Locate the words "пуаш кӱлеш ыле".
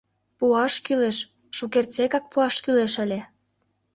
2.31-3.19